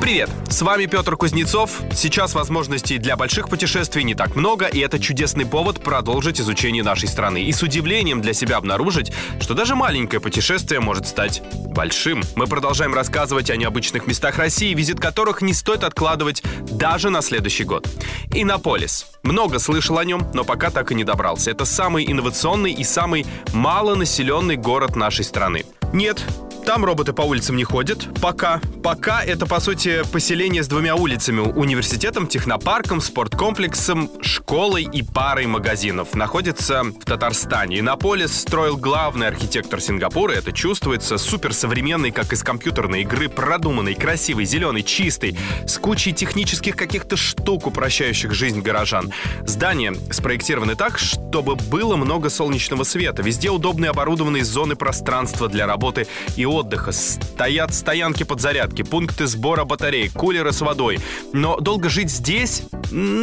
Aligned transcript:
Привет, 0.00 0.30
с 0.48 0.62
вами 0.62 0.86
Петр 0.86 1.16
Кузнецов. 1.16 1.82
Сейчас 1.92 2.32
возможностей 2.32 2.98
для 2.98 3.16
больших 3.16 3.48
путешествий 3.48 4.04
не 4.04 4.14
так 4.14 4.36
много, 4.36 4.66
и 4.66 4.78
это 4.78 5.00
чудесный 5.00 5.44
повод 5.44 5.82
продолжить 5.82 6.40
изучение 6.40 6.84
нашей 6.84 7.08
страны. 7.08 7.42
И 7.42 7.52
с 7.52 7.62
удивлением 7.62 8.22
для 8.22 8.32
себя 8.32 8.58
обнаружить, 8.58 9.12
что 9.40 9.54
даже 9.54 9.74
маленькое 9.74 10.20
путешествие 10.20 10.80
может 10.80 11.08
стать 11.08 11.42
большим. 11.52 12.22
Мы 12.36 12.46
продолжаем 12.46 12.94
рассказывать 12.94 13.50
о 13.50 13.56
необычных 13.56 14.06
местах 14.06 14.38
России, 14.38 14.72
визит 14.72 15.00
которых 15.00 15.42
не 15.42 15.52
стоит 15.52 15.82
откладывать 15.82 16.44
даже 16.70 17.10
на 17.10 17.20
следующий 17.20 17.64
год. 17.64 17.86
Иннополис. 18.32 19.08
Много 19.24 19.58
слышал 19.58 19.98
о 19.98 20.04
нем, 20.04 20.30
но 20.32 20.44
пока 20.44 20.70
так 20.70 20.92
и 20.92 20.94
не 20.94 21.02
добрался. 21.02 21.50
Это 21.50 21.64
самый 21.64 22.10
инновационный 22.10 22.72
и 22.72 22.84
самый 22.84 23.26
малонаселенный 23.52 24.56
город 24.56 24.94
нашей 24.94 25.24
страны. 25.24 25.64
Нет, 25.92 26.24
там 26.68 26.84
роботы 26.84 27.14
по 27.14 27.22
улицам 27.22 27.56
не 27.56 27.64
ходят. 27.64 28.06
Пока. 28.20 28.60
Пока 28.82 29.24
это, 29.24 29.46
по 29.46 29.58
сути, 29.58 30.02
поселение 30.12 30.62
с 30.62 30.68
двумя 30.68 30.96
улицами. 30.96 31.40
Университетом, 31.40 32.26
технопарком, 32.26 33.00
спорткомплексом, 33.38 34.10
школой 34.20 34.82
и 34.82 35.02
парой 35.02 35.46
магазинов. 35.46 36.16
Находится 36.16 36.82
в 36.82 37.04
Татарстане. 37.04 37.78
Иннополис 37.78 38.36
строил 38.36 38.76
главный 38.76 39.28
архитектор 39.28 39.80
Сингапура. 39.80 40.32
Это 40.32 40.50
чувствуется. 40.50 41.18
Суперсовременный, 41.18 42.10
как 42.10 42.32
из 42.32 42.42
компьютерной 42.42 43.02
игры. 43.02 43.28
Продуманный, 43.28 43.94
красивый, 43.94 44.44
зеленый, 44.44 44.82
чистый. 44.82 45.38
С 45.68 45.78
кучей 45.78 46.12
технических 46.12 46.74
каких-то 46.74 47.16
штук, 47.16 47.68
упрощающих 47.68 48.34
жизнь 48.34 48.60
горожан. 48.60 49.12
Здания 49.46 49.94
спроектированы 50.10 50.74
так, 50.74 50.98
чтобы 50.98 51.54
было 51.54 51.94
много 51.94 52.30
солнечного 52.30 52.82
света. 52.82 53.22
Везде 53.22 53.50
удобные 53.50 53.90
оборудованные 53.90 54.44
зоны 54.44 54.74
пространства 54.74 55.48
для 55.48 55.68
работы 55.68 56.08
и 56.34 56.44
отдыха, 56.44 56.90
стоят 56.90 57.72
стоянки 57.72 58.24
подзарядки, 58.24 58.82
пункты 58.82 59.28
сбора 59.28 59.64
батарей, 59.64 60.08
кулеры 60.08 60.52
с 60.52 60.60
водой. 60.60 60.98
Но 61.32 61.60
долго 61.60 61.88
жить 61.88 62.10
здесь 62.10 62.64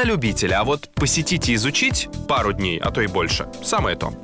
на 0.00 0.04
любителя, 0.04 0.60
а 0.60 0.64
вот 0.64 0.88
посетить 0.94 1.50
и 1.50 1.54
изучить 1.54 2.08
пару 2.26 2.54
дней, 2.54 2.78
а 2.78 2.90
то 2.90 3.02
и 3.02 3.06
больше, 3.06 3.46
самое 3.62 3.96
то. 3.96 4.14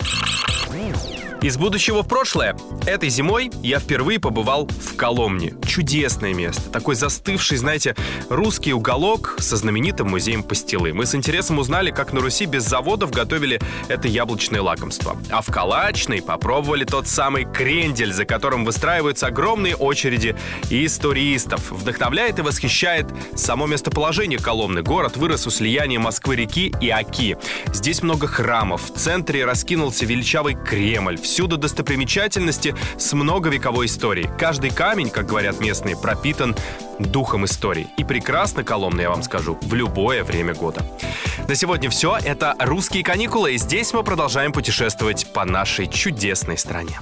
Из 1.46 1.56
будущего 1.56 2.02
в 2.02 2.08
прошлое. 2.08 2.56
Этой 2.86 3.08
зимой 3.08 3.52
я 3.62 3.78
впервые 3.78 4.18
побывал 4.18 4.66
в 4.66 4.96
Коломне. 4.96 5.54
Чудесное 5.64 6.34
место. 6.34 6.68
Такой 6.70 6.96
застывший, 6.96 7.56
знаете, 7.56 7.94
русский 8.28 8.72
уголок 8.72 9.36
со 9.38 9.56
знаменитым 9.56 10.08
музеем 10.08 10.42
пастилы. 10.42 10.92
Мы 10.92 11.06
с 11.06 11.14
интересом 11.14 11.60
узнали, 11.60 11.92
как 11.92 12.12
на 12.12 12.18
Руси 12.18 12.46
без 12.46 12.64
заводов 12.64 13.12
готовили 13.12 13.60
это 13.86 14.08
яблочное 14.08 14.60
лакомство. 14.60 15.16
А 15.30 15.40
в 15.40 15.46
Калачной 15.46 16.20
попробовали 16.20 16.82
тот 16.82 17.06
самый 17.06 17.44
крендель, 17.44 18.12
за 18.12 18.24
которым 18.24 18.64
выстраиваются 18.64 19.28
огромные 19.28 19.76
очереди 19.76 20.34
из 20.68 20.98
туристов. 20.98 21.70
Вдохновляет 21.70 22.40
и 22.40 22.42
восхищает 22.42 23.06
само 23.36 23.68
местоположение 23.68 24.40
Коломны. 24.40 24.82
Город 24.82 25.16
вырос 25.16 25.46
у 25.46 25.50
слияния 25.50 26.00
Москвы-реки 26.00 26.74
и 26.80 26.90
Оки. 26.90 27.36
Здесь 27.72 28.02
много 28.02 28.26
храмов. 28.26 28.90
В 28.90 28.98
центре 28.98 29.44
раскинулся 29.44 30.06
величавый 30.06 30.56
Кремль 30.56 31.16
Всюду 31.36 31.58
достопримечательности 31.58 32.74
с 32.96 33.12
многовековой 33.12 33.84
историей. 33.84 34.26
Каждый 34.38 34.70
камень, 34.70 35.10
как 35.10 35.26
говорят 35.26 35.60
местные, 35.60 35.94
пропитан 35.94 36.56
духом 36.98 37.44
истории. 37.44 37.88
И 37.98 38.04
прекрасно 38.04 38.64
Коломна, 38.64 39.02
я 39.02 39.10
вам 39.10 39.22
скажу, 39.22 39.58
в 39.60 39.74
любое 39.74 40.24
время 40.24 40.54
года. 40.54 40.80
На 41.46 41.54
сегодня 41.54 41.90
все. 41.90 42.16
Это 42.16 42.54
«Русские 42.58 43.04
каникулы», 43.04 43.52
и 43.52 43.58
здесь 43.58 43.92
мы 43.92 44.02
продолжаем 44.02 44.50
путешествовать 44.50 45.30
по 45.34 45.44
нашей 45.44 45.88
чудесной 45.88 46.56
стране. 46.56 46.98